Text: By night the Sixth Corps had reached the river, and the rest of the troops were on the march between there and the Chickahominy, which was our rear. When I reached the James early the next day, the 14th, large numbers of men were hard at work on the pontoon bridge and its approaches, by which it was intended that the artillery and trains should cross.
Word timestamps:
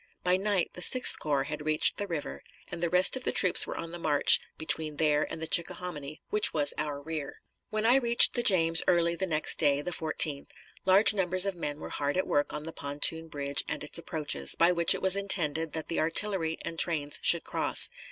By 0.23 0.35
night 0.35 0.71
the 0.73 0.81
Sixth 0.81 1.19
Corps 1.19 1.43
had 1.43 1.63
reached 1.63 1.97
the 1.97 2.07
river, 2.07 2.41
and 2.71 2.81
the 2.81 2.89
rest 2.89 3.15
of 3.15 3.23
the 3.23 3.31
troops 3.31 3.67
were 3.67 3.77
on 3.77 3.91
the 3.91 3.99
march 3.99 4.39
between 4.57 4.95
there 4.97 5.31
and 5.31 5.39
the 5.39 5.45
Chickahominy, 5.45 6.19
which 6.31 6.55
was 6.55 6.73
our 6.75 6.99
rear. 6.99 7.39
When 7.69 7.85
I 7.85 7.97
reached 7.97 8.33
the 8.33 8.41
James 8.41 8.81
early 8.87 9.13
the 9.13 9.27
next 9.27 9.59
day, 9.59 9.79
the 9.83 9.91
14th, 9.91 10.47
large 10.87 11.13
numbers 11.13 11.45
of 11.45 11.53
men 11.53 11.79
were 11.79 11.89
hard 11.91 12.17
at 12.17 12.25
work 12.25 12.51
on 12.51 12.63
the 12.63 12.73
pontoon 12.73 13.27
bridge 13.27 13.63
and 13.67 13.83
its 13.83 13.99
approaches, 13.99 14.55
by 14.55 14.71
which 14.71 14.95
it 14.95 15.03
was 15.03 15.15
intended 15.15 15.73
that 15.73 15.87
the 15.87 15.99
artillery 15.99 16.57
and 16.65 16.79
trains 16.79 17.19
should 17.21 17.43
cross. 17.43 17.91